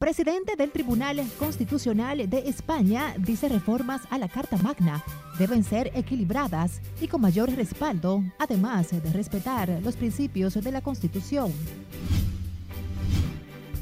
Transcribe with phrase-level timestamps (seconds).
[0.00, 5.04] Presidente del Tribunal Constitucional de España dice reformas a la Carta Magna
[5.38, 11.52] deben ser equilibradas y con mayor respaldo, además de respetar los principios de la Constitución.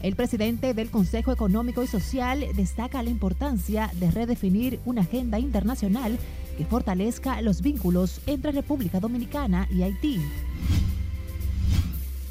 [0.02, 6.18] El presidente del Consejo Económico y Social destaca la importancia de redefinir una agenda internacional
[6.56, 10.20] que fortalezca los vínculos entre República Dominicana y Haití.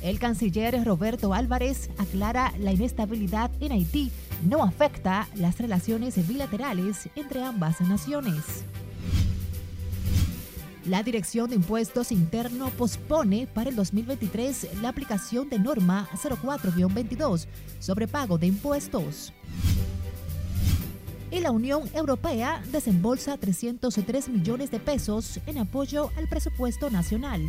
[0.07, 4.09] El canciller Roberto Álvarez aclara la inestabilidad en Haití
[4.41, 8.63] no afecta las relaciones bilaterales entre ambas naciones.
[10.85, 17.45] La Dirección de Impuestos Interno pospone para el 2023 la aplicación de norma 04-22
[17.81, 19.34] sobre pago de impuestos.
[21.31, 27.41] Y la Unión Europea desembolsa 303 millones de pesos en apoyo al presupuesto nacional.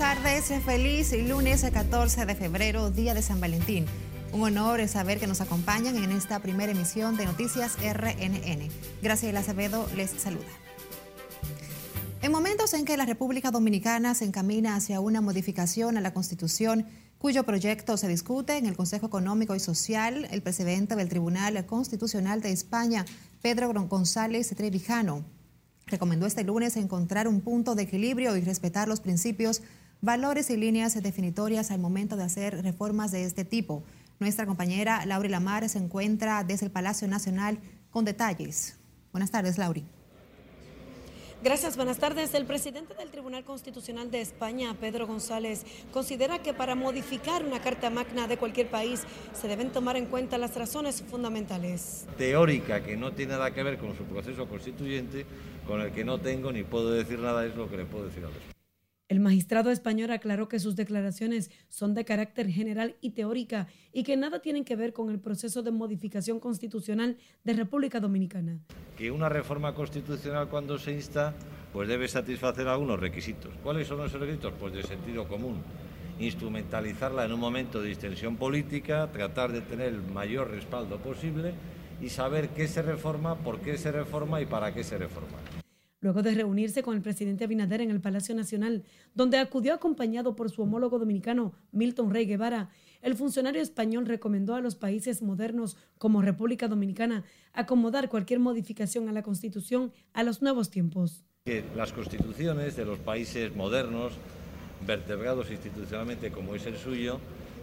[0.00, 3.84] Tardes, feliz lunes 14 de febrero, día de San Valentín.
[4.32, 8.70] Un honor saber que nos acompañan en esta primera emisión de Noticias RNN.
[9.02, 10.48] Graciela Acevedo les saluda.
[12.22, 16.86] En momentos en que la República Dominicana se encamina hacia una modificación a la Constitución,
[17.18, 22.40] cuyo proyecto se discute en el Consejo Económico y Social, el presidente del Tribunal Constitucional
[22.40, 23.04] de España,
[23.42, 25.26] Pedro González Trevijano,
[25.90, 29.60] recomendó este lunes encontrar un punto de equilibrio y respetar los principios
[30.00, 33.82] valores y líneas definitorias al momento de hacer reformas de este tipo.
[34.18, 37.58] Nuestra compañera Lauri Lamar se encuentra desde el Palacio Nacional
[37.90, 38.78] con detalles.
[39.12, 39.84] Buenas tardes, Lauri.
[41.42, 42.34] Gracias, buenas tardes.
[42.34, 47.88] El presidente del Tribunal Constitucional de España, Pedro González, considera que para modificar una carta
[47.88, 52.06] magna de cualquier país se deben tomar en cuenta las razones fundamentales.
[52.18, 55.24] Teórica, que no tiene nada que ver con su proceso constituyente,
[55.66, 58.22] con el que no tengo ni puedo decir nada, es lo que le puedo decir
[58.22, 58.59] a los.
[59.10, 64.16] El magistrado español aclaró que sus declaraciones son de carácter general y teórica y que
[64.16, 68.60] nada tienen que ver con el proceso de modificación constitucional de República Dominicana.
[68.96, 71.34] Que una reforma constitucional cuando se insta
[71.72, 73.52] pues debe satisfacer algunos requisitos.
[73.64, 74.54] ¿Cuáles son esos requisitos?
[74.60, 75.56] Pues de sentido común.
[76.20, 81.54] Instrumentalizarla en un momento de distensión política, tratar de tener el mayor respaldo posible
[82.00, 85.38] y saber qué se reforma, por qué se reforma y para qué se reforma
[86.00, 88.84] luego de reunirse con el presidente Abinader en el Palacio Nacional,
[89.14, 92.70] donde acudió acompañado por su homólogo dominicano Milton Rey Guevara.
[93.02, 99.12] El funcionario español recomendó a los países modernos como República Dominicana acomodar cualquier modificación a
[99.12, 101.24] la Constitución a los nuevos tiempos.
[101.44, 104.12] Que las constituciones de los países modernos,
[104.86, 107.18] vertebrados institucionalmente como es el suyo,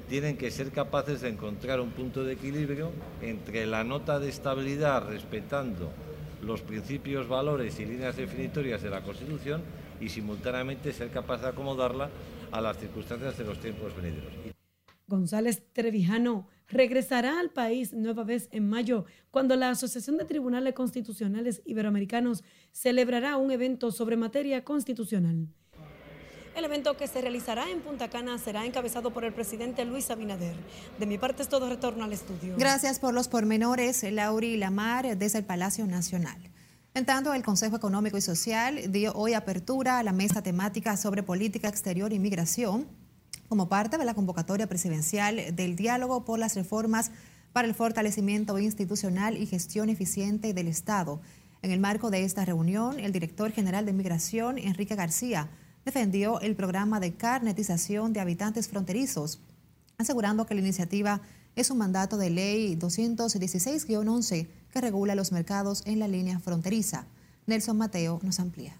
[0.09, 5.08] tienen que ser capaces de encontrar un punto de equilibrio entre la nota de estabilidad
[5.08, 5.92] respetando
[6.42, 9.62] los principios, valores y líneas definitorias de la Constitución
[10.00, 12.09] y simultáneamente ser capaz de acomodarla
[12.52, 14.34] a las circunstancias de los tiempos venideros.
[15.08, 21.62] González Trevijano regresará al país nueva vez en mayo, cuando la Asociación de Tribunales Constitucionales
[21.66, 25.47] Iberoamericanos celebrará un evento sobre materia constitucional.
[26.57, 30.56] El evento que se realizará en Punta Cana será encabezado por el presidente Luis Abinader.
[30.97, 32.56] De mi parte es todo retorno al estudio.
[32.57, 36.50] Gracias por los pormenores, Lauri Lamar, desde el Palacio Nacional.
[36.96, 41.22] En tanto, el Consejo Económico y Social dio hoy apertura a la mesa temática sobre
[41.22, 42.88] política exterior y migración
[43.50, 47.12] como parte de la convocatoria presidencial del diálogo por las reformas
[47.53, 51.22] para el fortalecimiento institucional y gestión eficiente del Estado.
[51.62, 55.51] En el marco de esta reunión, el director general de Migración, Enrique García,
[55.88, 59.40] defendió el programa de carnetización de habitantes fronterizos,
[59.98, 61.22] asegurando que la iniciativa
[61.56, 67.08] es un mandato de ley 216-11 que regula los mercados en la línea fronteriza.
[67.46, 68.76] Nelson Mateo nos amplía.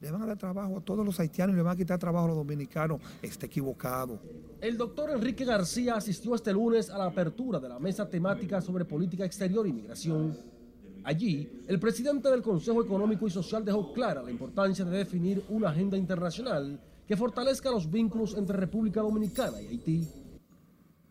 [0.00, 2.24] Le van a dar trabajo a todos los haitianos y le van a quitar trabajo
[2.24, 3.00] a los dominicanos.
[3.22, 4.20] Está equivocado.
[4.60, 8.84] El doctor Enrique García asistió este lunes a la apertura de la mesa temática sobre
[8.84, 10.36] política exterior y migración
[11.04, 15.70] Allí, el presidente del Consejo Económico y Social dejó clara la importancia de definir una
[15.70, 16.78] agenda internacional
[17.08, 20.08] que fortalezca los vínculos entre República Dominicana y Haití.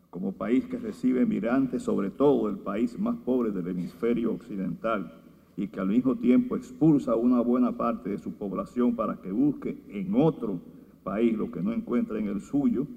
[0.10, 5.14] Como país que recibe migrantes, sobre todo el país más pobre del hemisferio occidental,
[5.58, 9.32] y que al mismo tiempo expulsa a una buena parte de su población para que
[9.32, 10.62] busque en otro
[11.04, 12.88] país lo que no encuentra en el suyo,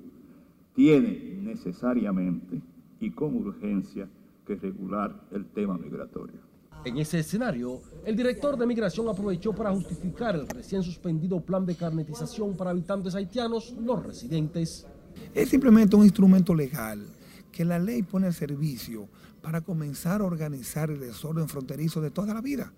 [0.74, 2.62] tiene necesariamente
[3.00, 4.08] y con urgencia
[4.46, 6.53] que regular el tema migratorio.
[6.84, 11.76] En ese escenario, el director de migración aprovechó para justificar el recién suspendido plan de
[11.76, 14.86] carnetización para habitantes haitianos no residentes.
[15.32, 17.02] Es simplemente un instrumento legal
[17.50, 19.08] que la ley pone al servicio
[19.40, 22.70] para comenzar a organizar el desorden fronterizo de toda la vida.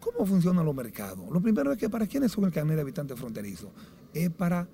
[0.00, 1.30] ¿Cómo funcionan los mercados?
[1.30, 3.70] Lo primero es que para quiénes son el carnet de habitante fronterizo.
[4.14, 4.66] Es para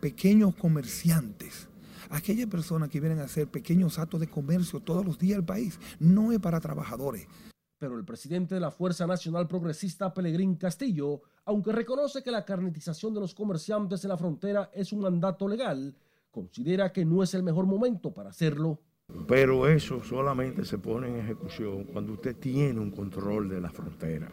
[0.00, 1.68] pequeños comerciantes,
[2.08, 5.78] aquellas personas que vienen a hacer pequeños actos de comercio todos los días del país.
[6.00, 7.26] No es para trabajadores.
[7.78, 13.14] Pero el presidente de la Fuerza Nacional Progresista, Pelegrín Castillo, aunque reconoce que la carnetización
[13.14, 15.94] de los comerciantes en la frontera es un mandato legal,
[16.30, 18.80] considera que no es el mejor momento para hacerlo.
[19.26, 24.30] Pero eso solamente se pone en ejecución cuando usted tiene un control de la frontera.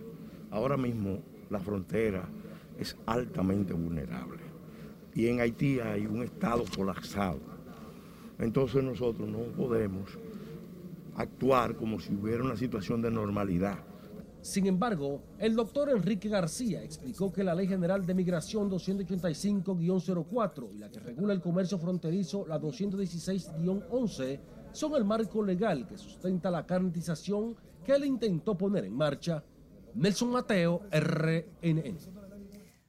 [0.49, 2.27] Ahora mismo la frontera
[2.77, 4.51] es altamente vulnerable
[5.13, 7.39] y en Haití hay un estado colapsado.
[8.39, 10.17] Entonces nosotros no podemos
[11.21, 13.79] actuar como si hubiera una situación de normalidad.
[14.41, 20.79] Sin embargo, el doctor Enrique García explicó que la Ley General de Migración 285-04 y
[20.79, 24.39] la que regula el comercio fronterizo, la 216-11,
[24.71, 29.43] son el marco legal que sustenta la carnetización que él intentó poner en marcha.
[29.93, 32.20] Nelson Mateo, RNN.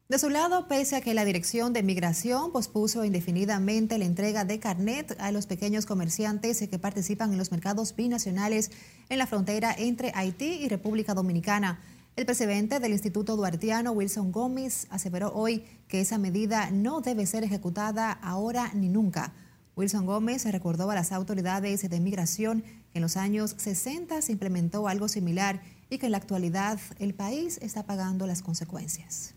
[0.08, 4.58] De su lado, pese a que la Dirección de Migración pospuso indefinidamente la entrega de
[4.58, 8.70] carnet a los pequeños comerciantes que participan en los mercados binacionales
[9.08, 11.81] en la frontera entre Haití y República Dominicana,
[12.14, 17.43] el presidente del Instituto Duartiano, Wilson Gómez, aseveró hoy que esa medida no debe ser
[17.43, 19.32] ejecutada ahora ni nunca.
[19.76, 24.88] Wilson Gómez recordó a las autoridades de migración que en los años 60 se implementó
[24.88, 29.34] algo similar y que en la actualidad el país está pagando las consecuencias.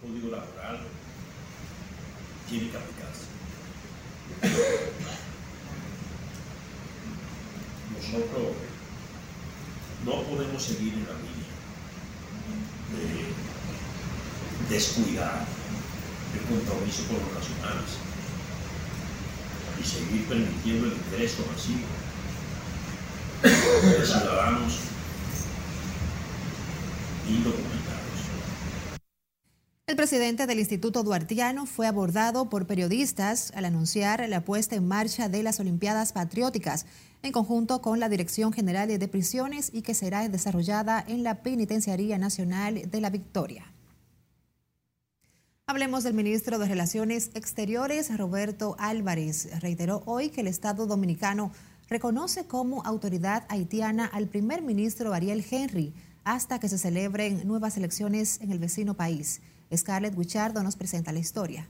[0.00, 0.80] Código laboral
[2.48, 3.26] tiene que aplicarse.
[7.94, 8.52] Nosotros
[10.04, 11.56] no podemos seguir en la línea
[12.92, 15.46] de descuidar
[16.34, 17.90] el compromiso con los nacionales
[19.80, 21.88] y seguir permitiendo el ingreso masivo
[23.42, 24.74] de ciudadanos
[27.28, 27.85] indocumentados.
[29.88, 35.28] El presidente del Instituto Duartiano fue abordado por periodistas al anunciar la puesta en marcha
[35.28, 36.86] de las Olimpiadas Patrióticas
[37.22, 42.18] en conjunto con la Dirección General de Prisiones y que será desarrollada en la Penitenciaría
[42.18, 43.72] Nacional de la Victoria.
[45.68, 49.48] Hablemos del ministro de Relaciones Exteriores, Roberto Álvarez.
[49.60, 51.52] Reiteró hoy que el Estado dominicano
[51.88, 55.94] reconoce como autoridad haitiana al primer ministro Ariel Henry
[56.24, 59.42] hasta que se celebren nuevas elecciones en el vecino país.
[59.74, 61.68] Scarlett Guichardo nos presenta la historia.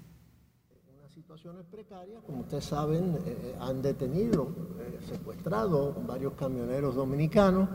[0.99, 7.71] Unas situaciones precarias, como ustedes saben, eh, eh, han detenido, eh, secuestrado varios camioneros dominicanos.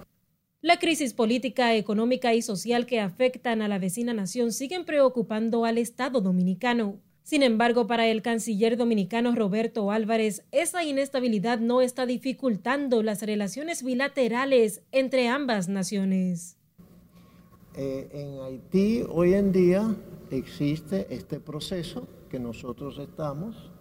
[0.62, 5.80] La crisis política, económica y social que afectan a la vecina nación siguen preocupando al
[5.80, 7.00] Estado dominicano.
[7.24, 13.84] Sin embargo, para el canciller dominicano Roberto Álvarez, esa inestabilidad no está dificultando las relaciones
[13.84, 16.61] bilaterales entre ambas naciones.
[17.76, 19.96] Eh, en Haití hoy en día
[20.30, 23.72] existe este proceso que nosotros estamos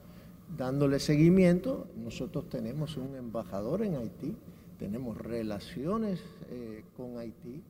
[0.56, 1.86] dándole seguimiento.
[1.96, 4.36] Nosotros tenemos un embajador en Haití
[4.80, 6.20] tenemos relaciones
[6.50, 7.62] eh, con Haití.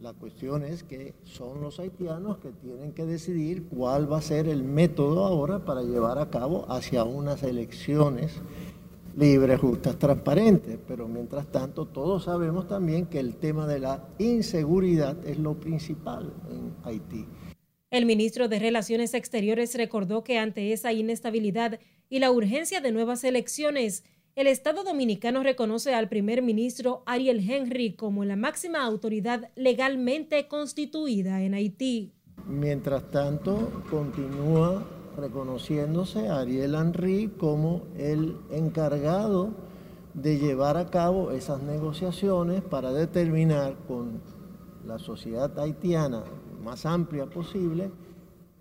[0.00, 4.48] La cuestión es que son los haitianos que tienen que decidir cuál va a ser
[4.48, 8.34] el método ahora para llevar a cabo hacia unas elecciones
[9.16, 10.78] libres, justas, transparentes.
[10.86, 16.32] Pero mientras tanto, todos sabemos también que el tema de la inseguridad es lo principal
[16.50, 17.26] en Haití.
[17.90, 21.78] El ministro de Relaciones Exteriores recordó que ante esa inestabilidad
[22.08, 24.04] y la urgencia de nuevas elecciones,
[24.34, 31.42] el Estado dominicano reconoce al primer ministro Ariel Henry como la máxima autoridad legalmente constituida
[31.42, 32.12] en Haití.
[32.46, 39.50] Mientras tanto, continúa reconociéndose a Ariel Henry como el encargado
[40.14, 44.20] de llevar a cabo esas negociaciones para determinar con
[44.86, 46.24] la sociedad haitiana
[46.62, 47.90] más amplia posible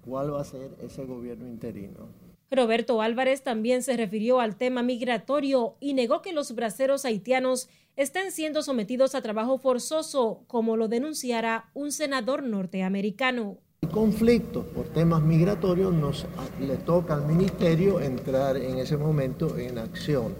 [0.05, 2.09] cuál va a ser ese gobierno interino.
[2.49, 8.31] Roberto Álvarez también se refirió al tema migratorio y negó que los braceros haitianos estén
[8.31, 13.57] siendo sometidos a trabajo forzoso, como lo denunciara un senador norteamericano.
[13.81, 16.27] El conflicto por temas migratorios nos
[16.59, 20.35] le toca al ministerio entrar en ese momento en acción.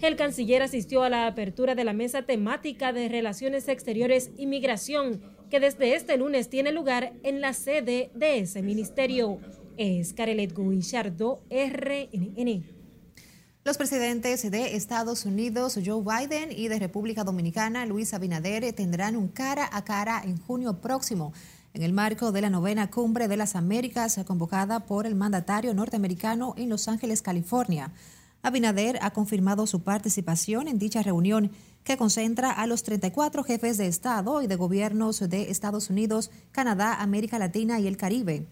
[0.00, 5.22] El canciller asistió a la apertura de la mesa temática de Relaciones Exteriores y Migración,
[5.50, 9.40] que desde este lunes tiene lugar en la sede de ese ministerio
[9.76, 12.64] es Carelet Guillardo, RNN.
[13.64, 19.28] Los presidentes de Estados Unidos, Joe Biden, y de República Dominicana, Luis Abinader, tendrán un
[19.28, 21.32] cara a cara en junio próximo,
[21.74, 26.54] en el marco de la novena cumbre de las Américas convocada por el mandatario norteamericano
[26.56, 27.92] en Los Ángeles, California.
[28.42, 31.50] Abinader ha confirmado su participación en dicha reunión
[31.82, 36.94] que concentra a los 34 jefes de Estado y de gobiernos de Estados Unidos, Canadá,
[37.02, 38.46] América Latina y el Caribe.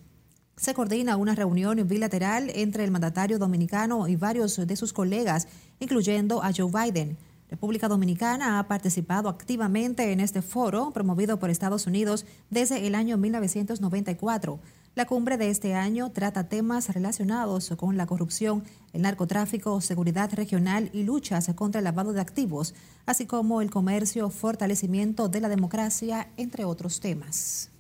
[0.56, 5.46] Se coordina una reunión bilateral entre el mandatario dominicano y varios de sus colegas,
[5.78, 7.16] incluyendo a Joe Biden.
[7.52, 13.18] República Dominicana ha participado activamente en este foro promovido por Estados Unidos desde el año
[13.18, 14.58] 1994.
[14.94, 20.88] La cumbre de este año trata temas relacionados con la corrupción, el narcotráfico, seguridad regional
[20.94, 26.28] y luchas contra el lavado de activos, así como el comercio, fortalecimiento de la democracia,
[26.38, 27.71] entre otros temas.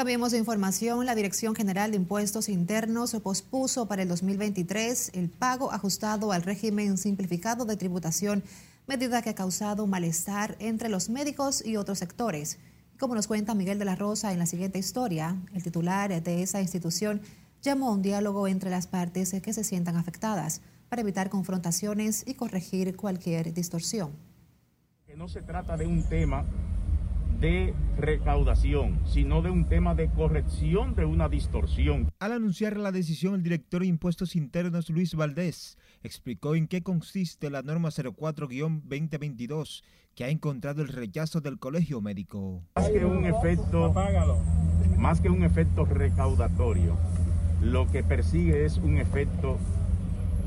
[0.00, 1.04] Cambiemos de información.
[1.04, 6.96] La Dirección General de Impuestos Internos pospuso para el 2023 el pago ajustado al régimen
[6.96, 8.42] simplificado de tributación,
[8.86, 12.58] medida que ha causado malestar entre los médicos y otros sectores.
[12.98, 16.62] Como nos cuenta Miguel de la Rosa en la siguiente historia, el titular de esa
[16.62, 17.20] institución
[17.60, 22.32] llamó a un diálogo entre las partes que se sientan afectadas para evitar confrontaciones y
[22.36, 24.12] corregir cualquier distorsión.
[25.14, 26.46] no se trata de un tema
[27.40, 32.10] de recaudación, sino de un tema de corrección de una distorsión.
[32.18, 37.48] Al anunciar la decisión, el director de Impuestos Internos, Luis Valdés, explicó en qué consiste
[37.48, 39.82] la norma 04-2022
[40.14, 42.62] que ha encontrado el rechazo del Colegio Médico.
[42.76, 43.94] Más que un efecto,
[44.98, 46.98] más que un efecto recaudatorio,
[47.62, 49.56] lo que persigue es un efecto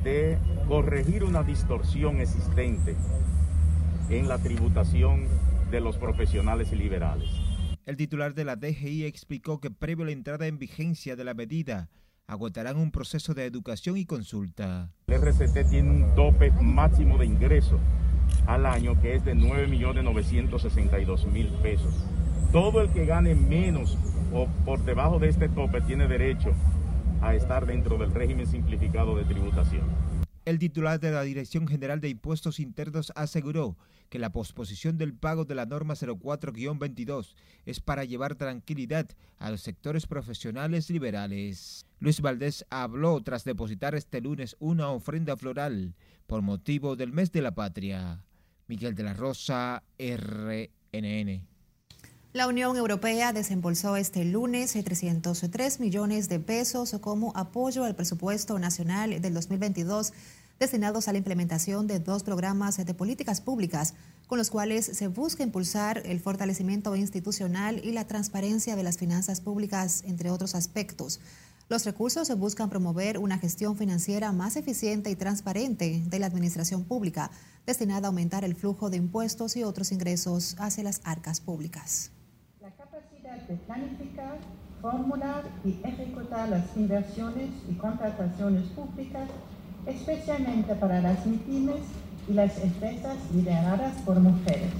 [0.03, 2.95] de corregir una distorsión existente
[4.09, 5.27] en la tributación
[5.73, 7.27] de los profesionales liberales.
[7.87, 11.33] El titular de la DGI explicó que previo a la entrada en vigencia de la
[11.33, 11.89] medida,
[12.27, 14.91] agotarán un proceso de educación y consulta.
[15.07, 17.79] El RCT tiene un tope máximo de ingreso
[18.45, 22.05] al año que es de 9.962.000 pesos.
[22.51, 23.97] Todo el que gane menos
[24.31, 26.53] o por debajo de este tope tiene derecho
[27.19, 29.85] a estar dentro del régimen simplificado de tributación.
[30.45, 33.77] El titular de la Dirección General de Impuestos Internos aseguró
[34.09, 37.35] que la posposición del pago de la norma 04-22
[37.65, 39.09] es para llevar tranquilidad
[39.39, 41.85] a los sectores profesionales liberales.
[41.99, 45.95] Luis Valdés habló tras depositar este lunes una ofrenda floral
[46.27, 48.25] por motivo del mes de la patria.
[48.67, 51.52] Miguel de la Rosa, RNN.
[52.33, 59.21] La Unión Europea desembolsó este lunes 303 millones de pesos como apoyo al presupuesto nacional
[59.21, 60.13] del 2022
[60.59, 63.93] destinados a la implementación de dos programas de políticas públicas
[64.25, 69.39] con los cuales se busca impulsar el fortalecimiento institucional y la transparencia de las finanzas
[69.39, 71.19] públicas, entre otros aspectos.
[71.69, 76.83] Los recursos se buscan promover una gestión financiera más eficiente y transparente de la administración
[76.83, 77.29] pública,
[77.67, 82.09] destinada a aumentar el flujo de impuestos y otros ingresos hacia las arcas públicas
[82.63, 84.37] de planificar,
[84.81, 89.29] formular y ejecutar las inversiones y contrataciones públicas,
[89.85, 91.81] especialmente para las MIPIMES
[92.29, 94.71] y las empresas lideradas por mujeres.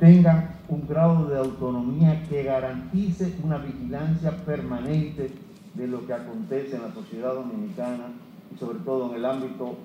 [0.00, 5.30] Tengan un grado de autonomía que garantice una vigilancia permanente
[5.74, 8.08] de lo que acontece en la sociedad dominicana
[8.52, 9.78] y sobre todo en el ámbito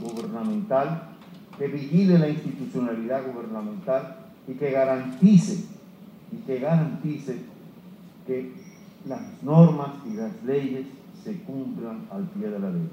[0.00, 1.16] gubernamental,
[1.58, 4.16] que vigile la institucionalidad gubernamental
[4.48, 5.75] y que garantice
[6.32, 7.36] y que garantice
[8.26, 8.52] que
[9.06, 10.86] las normas y las leyes
[11.22, 12.88] se cumplan al pie de la ley.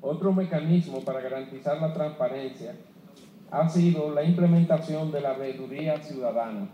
[0.00, 2.74] Otro mecanismo para garantizar la transparencia
[3.50, 6.68] ha sido la implementación de la veeduría ciudadana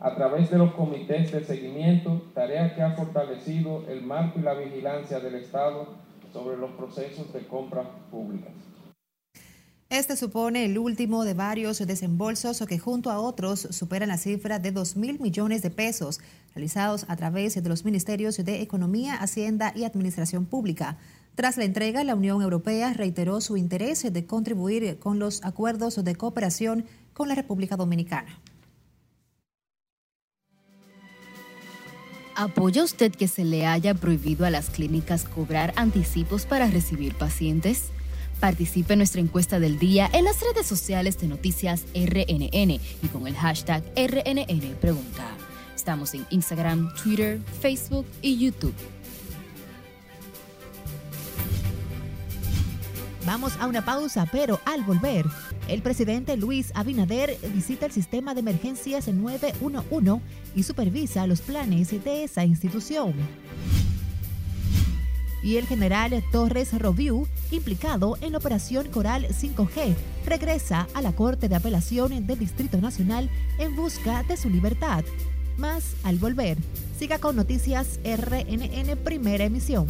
[0.00, 4.54] a través de los comités de seguimiento, tarea que ha fortalecido el marco y la
[4.54, 5.86] vigilancia del Estado
[6.32, 8.52] sobre los procesos de compras públicas.
[9.94, 14.72] Este supone el último de varios desembolsos que junto a otros superan la cifra de
[14.72, 16.18] 2 mil millones de pesos
[16.52, 20.98] realizados a través de los ministerios de Economía, Hacienda y Administración Pública.
[21.36, 26.16] Tras la entrega, la Unión Europea reiteró su interés de contribuir con los acuerdos de
[26.16, 28.40] cooperación con la República Dominicana.
[32.34, 37.92] ¿Apoya usted que se le haya prohibido a las clínicas cobrar anticipos para recibir pacientes?
[38.44, 43.26] Participe en nuestra encuesta del día en las redes sociales de Noticias RNN y con
[43.26, 45.24] el hashtag RNN Pregunta.
[45.74, 48.74] Estamos en Instagram, Twitter, Facebook y YouTube.
[53.24, 55.24] Vamos a una pausa, pero al volver,
[55.66, 60.22] el presidente Luis Abinader visita el sistema de emergencias 911
[60.54, 63.14] y supervisa los planes de esa institución
[65.44, 69.94] y el general Torres Roviu, implicado en la operación Coral 5G,
[70.26, 75.04] regresa a la Corte de Apelación del Distrito Nacional en busca de su libertad.
[75.58, 76.56] Más al volver.
[76.98, 79.86] Siga con Noticias RNN Primera Emisión.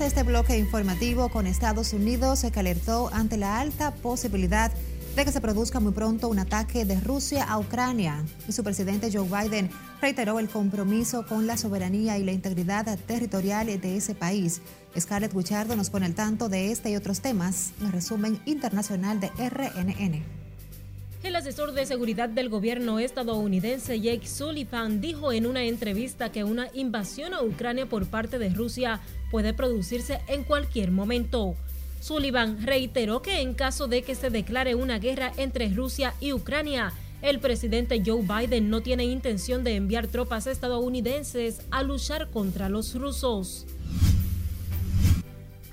[0.00, 4.70] Este bloque informativo con Estados Unidos que alertó ante la alta posibilidad
[5.16, 8.22] de que se produzca muy pronto un ataque de Rusia a Ucrania.
[8.46, 13.66] Y su presidente Joe Biden reiteró el compromiso con la soberanía y la integridad territorial
[13.66, 14.60] de ese país.
[14.98, 19.18] Scarlett Guichardo nos pone al tanto de este y otros temas en el resumen internacional
[19.18, 20.22] de RNN.
[21.22, 26.68] El asesor de seguridad del gobierno estadounidense Jake Sullivan dijo en una entrevista que una
[26.72, 31.54] invasión a Ucrania por parte de Rusia puede producirse en cualquier momento.
[32.00, 36.92] Sullivan reiteró que en caso de que se declare una guerra entre Rusia y Ucrania,
[37.22, 42.94] el presidente Joe Biden no tiene intención de enviar tropas estadounidenses a luchar contra los
[42.94, 43.66] rusos.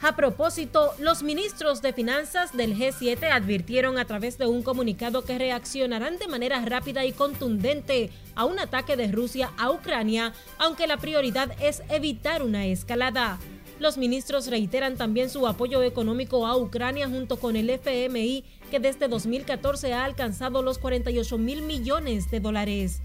[0.03, 5.37] A propósito, los ministros de finanzas del G7 advirtieron a través de un comunicado que
[5.37, 10.97] reaccionarán de manera rápida y contundente a un ataque de Rusia a Ucrania, aunque la
[10.97, 13.39] prioridad es evitar una escalada.
[13.79, 19.07] Los ministros reiteran también su apoyo económico a Ucrania junto con el FMI, que desde
[19.07, 23.01] 2014 ha alcanzado los 48 mil millones de dólares.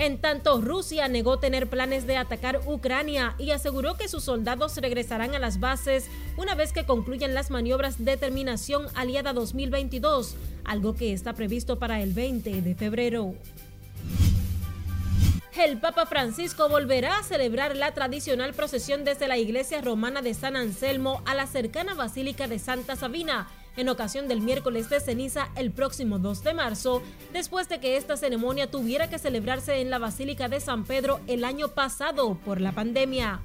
[0.00, 5.34] En tanto, Rusia negó tener planes de atacar Ucrania y aseguró que sus soldados regresarán
[5.34, 6.06] a las bases
[6.38, 12.00] una vez que concluyan las maniobras de terminación aliada 2022, algo que está previsto para
[12.00, 13.34] el 20 de febrero.
[15.54, 20.56] El Papa Francisco volverá a celebrar la tradicional procesión desde la iglesia romana de San
[20.56, 25.70] Anselmo a la cercana Basílica de Santa Sabina, en ocasión del miércoles de ceniza el
[25.70, 30.48] próximo 2 de marzo, después de que esta ceremonia tuviera que celebrarse en la Basílica
[30.48, 33.40] de San Pedro el año pasado por la pandemia.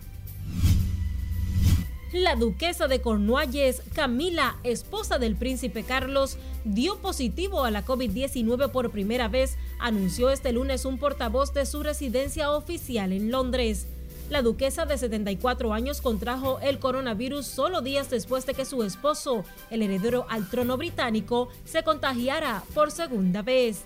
[2.13, 8.89] La duquesa de Cornualles, Camila, esposa del príncipe Carlos, dio positivo a la COVID-19 por
[8.91, 13.87] primera vez, anunció este lunes un portavoz de su residencia oficial en Londres.
[14.29, 19.43] La duquesa de 74 años contrajo el coronavirus solo días después de que su esposo,
[19.69, 23.85] el heredero al trono británico, se contagiara por segunda vez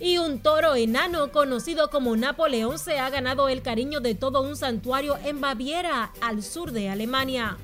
[0.00, 4.56] y un toro enano conocido como Napoleón se ha ganado el cariño de todo un
[4.56, 7.58] santuario en Baviera, al sur de Alemania.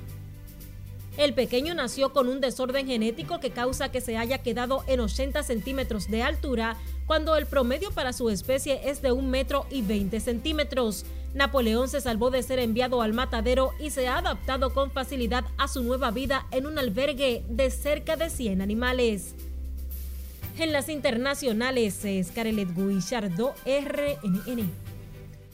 [1.17, 5.41] El pequeño nació con un desorden genético que causa que se haya quedado en 80
[5.41, 6.77] centímetros de altura,
[7.07, 11.05] cuando el promedio para su especie es de un metro y 20 centímetros.
[11.33, 15.67] Napoleón se salvó de ser enviado al matadero y se ha adaptado con facilidad a
[15.67, 19.33] su nueva vida en un albergue de cerca de 100 animales.
[20.59, 24.86] En las internacionales, Scarlett Guillardo, RNN.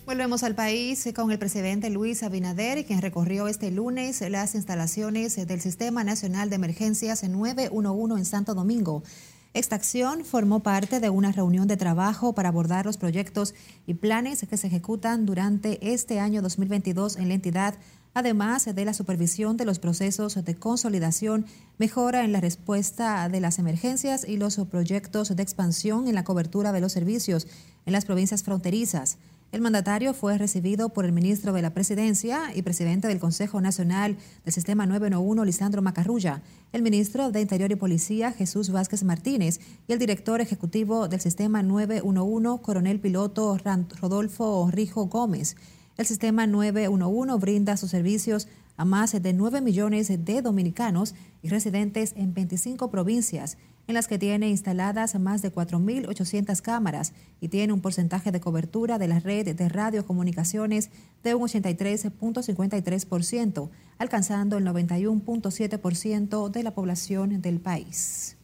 [0.06, 5.62] Volvemos al país con el presidente Luis Abinader, quien recorrió este lunes las instalaciones del
[5.62, 9.02] Sistema Nacional de Emergencias 911 en Santo Domingo.
[9.54, 13.56] Esta acción formó parte de una reunión de trabajo para abordar los proyectos
[13.88, 17.76] y planes que se ejecutan durante este año 2022 en la entidad
[18.14, 21.46] además de la supervisión de los procesos de consolidación,
[21.78, 26.72] mejora en la respuesta de las emergencias y los proyectos de expansión en la cobertura
[26.72, 27.48] de los servicios
[27.86, 29.18] en las provincias fronterizas.
[29.54, 34.18] El mandatario fue recibido por el ministro de la Presidencia y presidente del Consejo Nacional
[34.44, 39.94] del Sistema 911, Lisandro Macarrulla, el ministro de Interior y Policía, Jesús Vázquez Martínez, y
[39.94, 43.56] el director ejecutivo del Sistema 911, coronel piloto
[44.02, 45.56] Rodolfo Rijo Gómez.
[45.98, 51.14] El sistema 911 brinda sus servicios a más de 9 millones de dominicanos
[51.44, 57.50] y residentes en 25 provincias, en las que tiene instaladas más de 4.800 cámaras y
[57.50, 60.90] tiene un porcentaje de cobertura de la red de radiocomunicaciones
[61.24, 68.38] de un 83.53%, alcanzando el 91.7% de la población del país.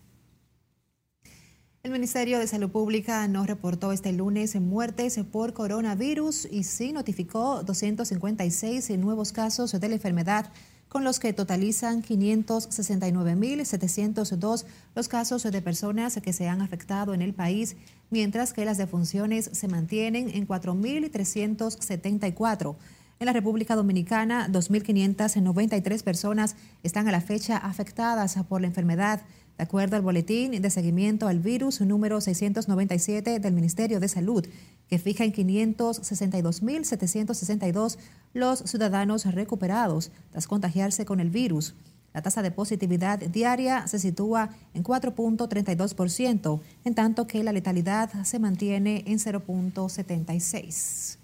[1.82, 7.64] El Ministerio de Salud Pública no reportó este lunes muertes por coronavirus y sí notificó
[7.64, 10.52] 256 nuevos casos de la enfermedad,
[10.90, 17.34] con los que totalizan 569.702 los casos de personas que se han afectado en el
[17.34, 17.78] país,
[18.10, 22.76] mientras que las defunciones se mantienen en 4.374.
[23.20, 29.24] En la República Dominicana, 2.593 personas están a la fecha afectadas por la enfermedad.
[29.58, 34.48] De acuerdo al boletín de seguimiento al virus número 697 del Ministerio de Salud,
[34.88, 37.98] que fija en 562.762
[38.34, 41.76] los ciudadanos recuperados tras contagiarse con el virus.
[42.14, 48.40] La tasa de positividad diaria se sitúa en 4.32%, en tanto que la letalidad se
[48.40, 51.19] mantiene en 0.76.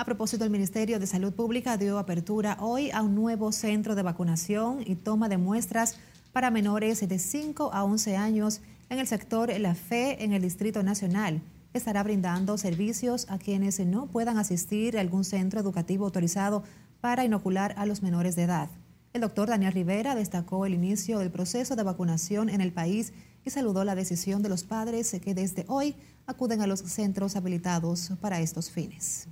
[0.00, 4.02] A propósito, el Ministerio de Salud Pública dio apertura hoy a un nuevo centro de
[4.02, 5.96] vacunación y toma de muestras
[6.32, 10.84] para menores de 5 a 11 años en el sector La Fe en el Distrito
[10.84, 11.42] Nacional.
[11.72, 16.62] estará brindando servicios a quienes no puedan asistir a algún centro educativo autorizado
[17.00, 18.70] para inocular a los menores de edad.
[19.14, 23.12] El doctor Daniel Rivera destacó el inicio del proceso de vacunación en el país
[23.44, 25.96] y saludó la decisión de los padres que desde hoy
[26.28, 29.26] acuden a los centros habilitados para estos fines.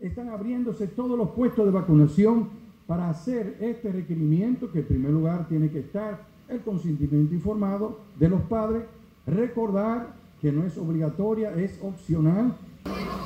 [0.00, 2.48] Están abriéndose todos los puestos de vacunación
[2.86, 8.30] para hacer este requerimiento que en primer lugar tiene que estar el consentimiento informado de
[8.30, 8.84] los padres,
[9.26, 12.56] recordar que no es obligatoria, es opcional.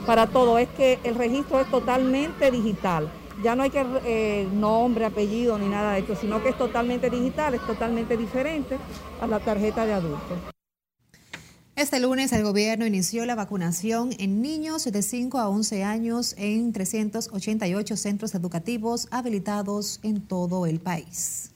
[0.04, 3.08] Para todo es que el registro es totalmente digital.
[3.42, 7.08] Ya no hay que eh, nombre, apellido ni nada de esto, sino que es totalmente
[7.08, 8.78] digital, es totalmente diferente
[9.20, 10.53] a la tarjeta de adulto.
[11.76, 16.72] Este lunes el gobierno inició la vacunación en niños de 5 a 11 años en
[16.72, 21.50] 388 centros educativos habilitados en todo el país.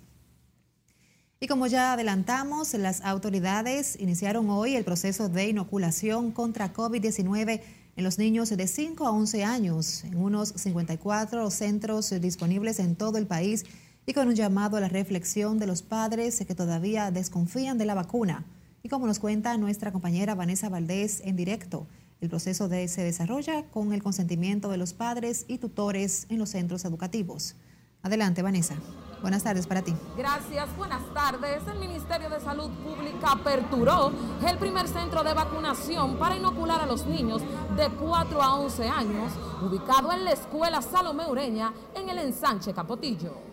[1.39, 7.61] Y como ya adelantamos, las autoridades iniciaron hoy el proceso de inoculación contra COVID-19
[7.95, 13.19] en los niños de 5 a 11 años, en unos 54 centros disponibles en todo
[13.19, 13.67] el país
[14.05, 17.95] y con un llamado a la reflexión de los padres que todavía desconfían de la
[17.95, 18.45] vacuna.
[18.89, 21.87] Y como nos cuenta nuestra compañera Vanessa Valdés en directo,
[22.23, 26.49] el proceso de, se desarrolla con el consentimiento de los padres y tutores en los
[26.49, 27.55] centros educativos.
[28.03, 28.77] Adelante, Vanessa.
[29.21, 29.95] Buenas tardes para ti.
[30.17, 31.67] Gracias, buenas tardes.
[31.71, 34.11] El Ministerio de Salud Pública aperturó
[34.49, 37.43] el primer centro de vacunación para inocular a los niños
[37.77, 43.48] de 4 a 11 años, ubicado en la Escuela Salomé Ureña, en el ensanche Capotillo.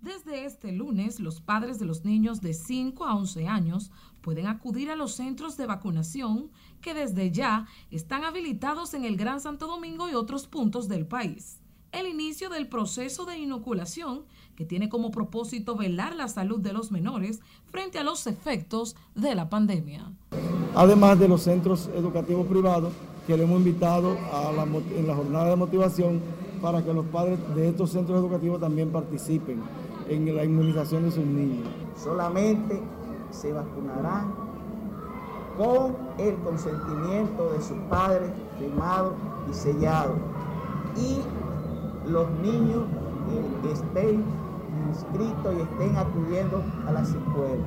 [0.00, 4.90] Desde este lunes, los padres de los niños de 5 a 11 años pueden acudir
[4.90, 10.08] a los centros de vacunación que desde ya están habilitados en el Gran Santo Domingo
[10.08, 11.58] y otros puntos del país.
[11.90, 14.22] El inicio del proceso de inoculación
[14.54, 19.34] que tiene como propósito velar la salud de los menores frente a los efectos de
[19.34, 20.12] la pandemia.
[20.76, 22.92] Además de los centros educativos privados
[23.26, 24.52] que le hemos invitado a
[24.96, 26.20] en la jornada de motivación
[26.62, 29.60] para que los padres de estos centros educativos también participen
[30.08, 31.68] en la inmunización de sus niños.
[31.96, 32.80] Solamente
[33.30, 34.32] se vacunarán
[35.56, 39.14] con el consentimiento de sus padres, firmado
[39.50, 40.14] y sellado.
[40.96, 41.20] Y
[42.08, 42.84] los niños
[43.62, 44.24] que estén
[44.88, 47.66] inscritos y estén acudiendo a las escuelas.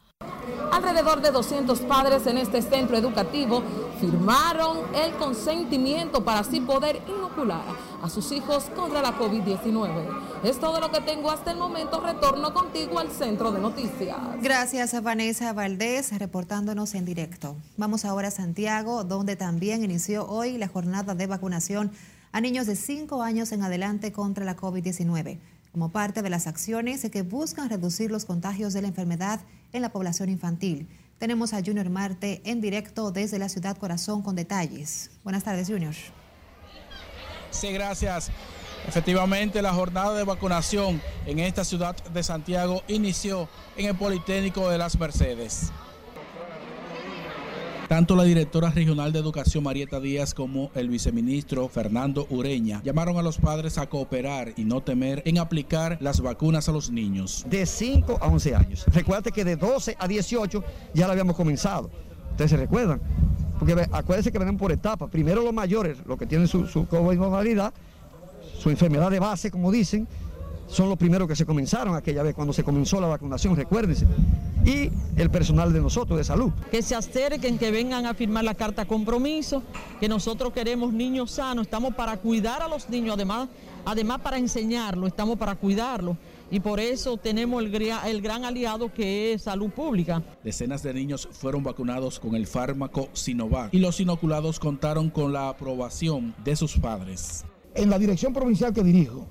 [0.73, 3.63] Alrededor de 200 padres en este centro educativo
[4.01, 7.65] firmaron el consentimiento para así poder inocular
[8.03, 10.45] a sus hijos contra la COVID-19.
[10.45, 12.01] Es todo lo que tengo hasta el momento.
[12.01, 14.17] Retorno contigo al centro de noticias.
[14.43, 17.57] Gracias a Vanessa Valdés reportándonos en directo.
[17.77, 21.91] Vamos ahora a Santiago, donde también inició hoy la jornada de vacunación
[22.33, 25.39] a niños de 5 años en adelante contra la COVID-19
[25.77, 29.41] como parte de las acciones que buscan reducir los contagios de la enfermedad
[29.75, 30.89] en la población infantil.
[31.19, 35.11] Tenemos a Junior Marte en directo desde la ciudad Corazón con detalles.
[35.23, 35.93] Buenas tardes, Junior.
[37.51, 38.31] Sí, gracias.
[38.89, 44.79] Efectivamente, la jornada de vacunación en esta ciudad de Santiago inició en el Politécnico de
[44.79, 45.73] las Mercedes.
[47.89, 53.23] Tanto la directora regional de educación Marieta Díaz como el viceministro Fernando Ureña llamaron a
[53.23, 57.47] los padres a cooperar y no temer en aplicar las vacunas a los niños.
[57.49, 58.85] De 5 a 11 años.
[58.93, 61.89] Recuerda que de 12 a 18 ya lo habíamos comenzado.
[62.33, 63.01] Ustedes se recuerdan.
[63.57, 65.09] Porque acuérdense que vienen por etapas.
[65.09, 67.73] Primero los mayores, los que tienen su, su comorbilidad,
[68.59, 70.09] su enfermedad de base, como dicen,
[70.67, 74.07] son los primeros que se comenzaron aquella vez cuando se comenzó la vacunación, recuérdense.
[74.67, 76.51] Y el personal de nosotros, de salud.
[76.73, 79.63] Que se acerquen, que vengan a firmar la carta compromiso,
[80.01, 83.49] que nosotros queremos niños sanos, estamos para cuidar a los niños, además,
[83.85, 86.17] además para enseñarlos, estamos para cuidarlos.
[86.51, 87.73] Y por eso tenemos el,
[88.07, 90.21] el gran aliado que es salud pública.
[90.43, 95.49] Decenas de niños fueron vacunados con el fármaco Sinovac y los inoculados contaron con la
[95.49, 97.45] aprobación de sus padres.
[97.75, 99.29] En la dirección provincial que dirijo,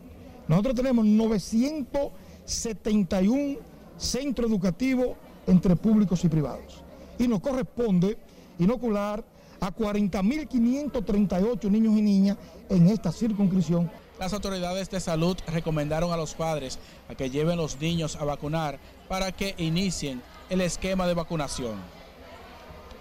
[0.48, 6.82] nosotros tenemos 971 centros educativos entre públicos y privados.
[7.18, 8.18] y nos corresponde
[8.60, 9.24] inocular
[9.60, 12.38] a 40.538 niños y niñas
[12.70, 13.90] en esta circunscripción.
[14.20, 16.78] Las autoridades de salud recomendaron a los padres
[17.10, 21.76] a que lleven los niños a vacunar para que inicien el esquema de vacunación.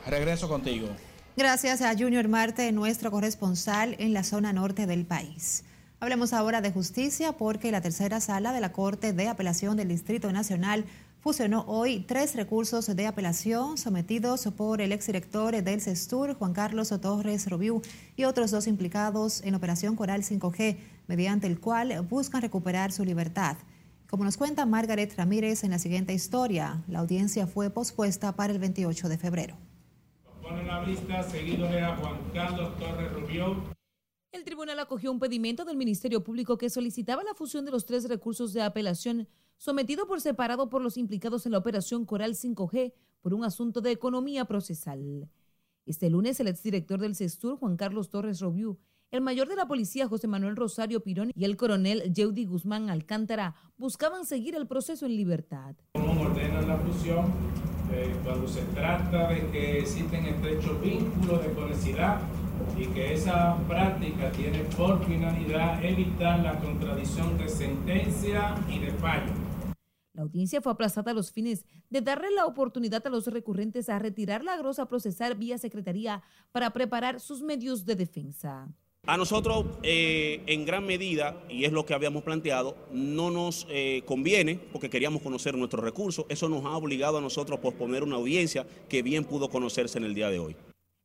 [0.06, 0.88] Regreso contigo.
[1.36, 5.64] Gracias a Junior Marte, nuestro corresponsal en la zona norte del país.
[6.00, 10.30] Hablemos ahora de justicia porque la tercera sala de la Corte de Apelación del Distrito
[10.32, 10.84] Nacional
[11.20, 17.48] fusionó hoy tres recursos de apelación sometidos por el exdirector del CESTUR, Juan Carlos Torres
[17.48, 17.80] Robiú,
[18.14, 20.76] y otros dos implicados en Operación Coral 5G,
[21.06, 23.56] mediante el cual buscan recuperar su libertad.
[24.10, 28.58] Como nos cuenta Margaret Ramírez en la siguiente historia, la audiencia fue pospuesta para el
[28.58, 29.56] 28 de febrero.
[30.42, 33.73] la lista, seguido Juan Carlos Torres
[34.34, 38.08] El tribunal acogió un pedimento del Ministerio Público que solicitaba la fusión de los tres
[38.08, 43.32] recursos de apelación sometido por separado por los implicados en la operación Coral 5G por
[43.32, 45.30] un asunto de economía procesal.
[45.86, 48.76] Este lunes, el exdirector del CESTUR, Juan Carlos Torres Robiú,
[49.12, 53.54] el mayor de la policía, José Manuel Rosario Pirón, y el coronel Yeudi Guzmán Alcántara
[53.76, 55.76] buscaban seguir el proceso en libertad.
[55.92, 57.26] ¿Cómo ordenan la fusión?
[57.92, 62.20] Eh, cuando se trata de que existen estrechos vínculos de conexidad
[62.78, 69.32] y que esa práctica tiene por finalidad evitar la contradicción de sentencia y de fallo.
[70.14, 73.98] La audiencia fue aplazada a los fines de darle la oportunidad a los recurrentes a
[73.98, 78.68] retirar la grosa procesar vía secretaría para preparar sus medios de defensa.
[79.06, 84.02] A nosotros, eh, en gran medida, y es lo que habíamos planteado, no nos eh,
[84.06, 86.24] conviene porque queríamos conocer nuestros recursos.
[86.30, 90.04] Eso nos ha obligado a nosotros a posponer una audiencia que bien pudo conocerse en
[90.04, 90.56] el día de hoy.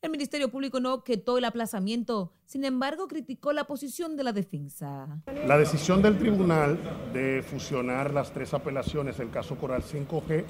[0.02, 5.22] El Ministerio Público no quitó el aplazamiento, sin embargo criticó la posición de la defensa.
[5.46, 6.80] La decisión del tribunal
[7.12, 10.46] de fusionar las tres apelaciones del caso Coral 5G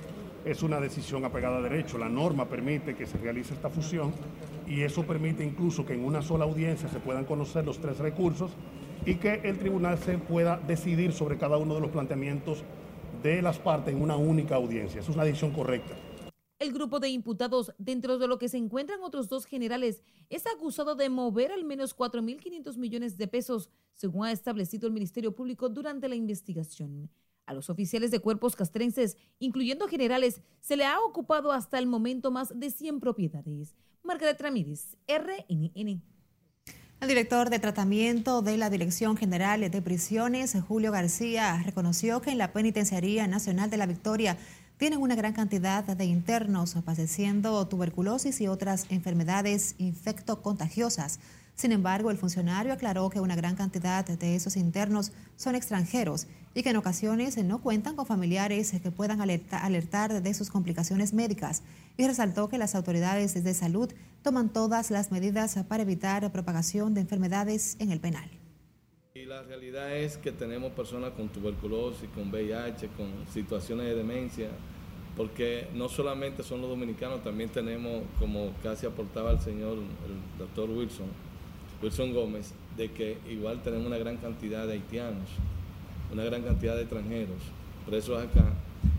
[0.45, 1.97] es una decisión apegada a derecho.
[1.97, 4.13] La norma permite que se realice esta fusión
[4.67, 8.51] y eso permite incluso que en una sola audiencia se puedan conocer los tres recursos
[9.03, 12.63] y que el tribunal se pueda decidir sobre cada uno de los planteamientos
[13.23, 15.01] de las partes en una única audiencia.
[15.01, 15.95] Es una decisión correcta.
[16.59, 20.93] El grupo de imputados, dentro de lo que se encuentran otros dos generales, es acusado
[20.93, 26.09] de mover al menos 4.500 millones de pesos, según ha establecido el Ministerio Público durante
[26.09, 27.09] la investigación.
[27.45, 32.29] A los oficiales de cuerpos castrenses, incluyendo generales, se le ha ocupado hasta el momento
[32.29, 33.73] más de 100 propiedades.
[34.03, 36.03] Margaret Ramírez, RNN.
[36.99, 42.37] El director de tratamiento de la Dirección General de Prisiones, Julio García, reconoció que en
[42.37, 44.37] la Penitenciaría Nacional de la Victoria
[44.79, 51.19] tienen una gran cantidad de internos padeciendo tuberculosis y otras enfermedades infectocontagiosas.
[51.53, 56.63] Sin embargo, el funcionario aclaró que una gran cantidad de esos internos son extranjeros y
[56.63, 61.61] que en ocasiones no cuentan con familiares que puedan alertar de sus complicaciones médicas
[61.97, 63.91] y resaltó que las autoridades de salud
[64.23, 68.38] toman todas las medidas para evitar propagación de enfermedades en el penal.
[69.19, 74.47] Y la realidad es que tenemos personas con tuberculosis, con VIH, con situaciones de demencia,
[75.17, 80.69] porque no solamente son los dominicanos, también tenemos, como casi aportaba el señor, el doctor
[80.69, 81.07] Wilson,
[81.83, 85.27] Wilson Gómez, de que igual tenemos una gran cantidad de haitianos,
[86.13, 87.41] una gran cantidad de extranjeros,
[87.85, 88.53] presos acá,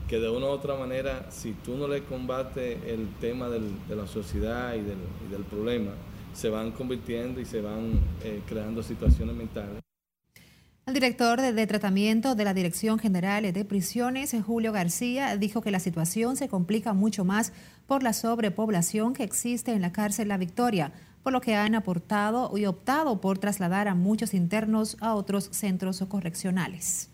[0.06, 4.06] que de una u otra manera, si tú no le combates el tema de la
[4.06, 5.92] sociedad y del, problema,
[6.34, 9.80] se van convirtiendo y se van eh, creando situaciones mentales.
[10.90, 15.78] El director de, tratamiento de la Dirección General de Prisiones, Julio García, dijo que la
[15.78, 17.52] situación se complica mucho más
[17.86, 22.58] por la sobrepoblación que existe en la cárcel La Victoria, por lo que han aportado
[22.58, 27.08] y optado por trasladar a muchos internos a otros centros correccionales.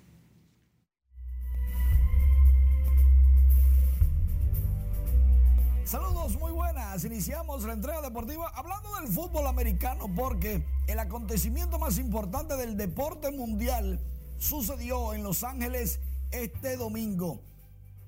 [5.86, 7.04] Saludos, muy buenas.
[7.04, 13.30] Iniciamos la entrega deportiva hablando del fútbol americano porque el acontecimiento más importante del deporte
[13.30, 14.00] mundial
[14.36, 16.00] sucedió en Los Ángeles
[16.32, 17.40] este domingo,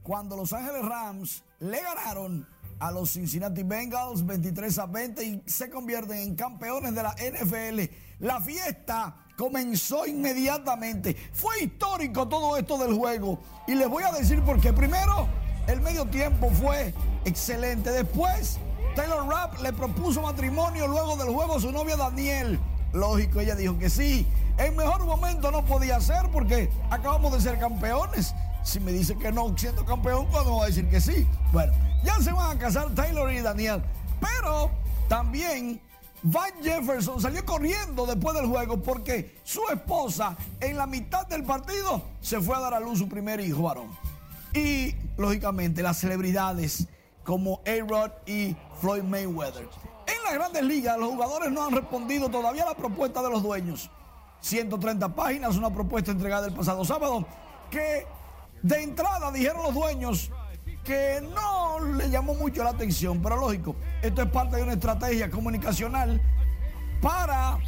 [0.02, 2.48] cuando Los Ángeles Rams le ganaron
[2.80, 7.94] a los Cincinnati Bengals 23 a 20 y se convierten en campeones de la NFL.
[8.18, 11.14] La fiesta comenzó inmediatamente.
[11.32, 13.38] Fue histórico todo esto del juego
[13.68, 14.72] y les voy a decir por qué.
[14.72, 15.28] Primero,
[15.68, 16.94] el medio tiempo fue
[17.28, 17.92] excelente.
[17.92, 18.58] Después,
[18.96, 22.58] Taylor Rapp le propuso matrimonio luego del juego a su novia Daniel.
[22.92, 24.26] Lógico, ella dijo que sí.
[24.56, 28.34] En mejor momento no podía ser porque acabamos de ser campeones.
[28.64, 31.28] Si me dice que no siendo campeón, ¿cuándo va a decir que sí?
[31.52, 33.82] Bueno, ya se van a casar Taylor y Daniel.
[34.20, 34.70] Pero
[35.08, 35.80] también
[36.22, 42.02] Van Jefferson salió corriendo después del juego porque su esposa en la mitad del partido
[42.20, 43.88] se fue a dar a luz su primer hijo varón.
[44.52, 46.88] Y lógicamente las celebridades
[47.28, 49.68] como A-Rod y Floyd Mayweather.
[50.06, 53.42] En las grandes ligas, los jugadores no han respondido todavía a la propuesta de los
[53.42, 53.90] dueños.
[54.40, 57.26] 130 páginas, una propuesta entregada el pasado sábado,
[57.70, 58.06] que
[58.62, 60.30] de entrada dijeron los dueños
[60.84, 65.30] que no le llamó mucho la atención, pero lógico, esto es parte de una estrategia
[65.30, 66.22] comunicacional
[67.02, 67.58] para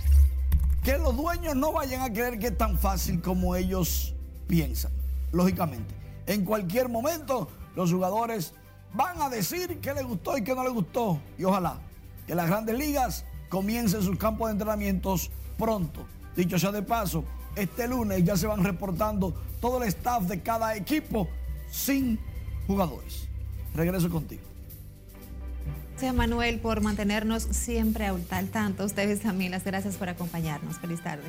[0.83, 4.15] que los dueños no vayan a creer que es tan fácil como ellos
[4.47, 4.93] piensan,
[5.33, 5.95] lógicamente.
[6.27, 8.55] En cualquier momento, los jugadores
[8.93, 11.79] van a decir qué les gustó y qué no les gustó, y ojalá
[12.27, 16.07] que las grandes ligas comiencen sus campos de entrenamientos pronto.
[16.37, 17.25] Dicho sea de paso,
[17.57, 21.29] este lunes ya se van reportando todo el staff de cada equipo
[21.71, 22.19] sin
[22.67, 23.29] jugadores.
[23.75, 24.43] Regreso contigo.
[25.91, 28.85] Gracias Manuel por mantenernos siempre al tanto.
[28.85, 30.79] Ustedes también las gracias por acompañarnos.
[30.79, 31.25] Feliz tarde.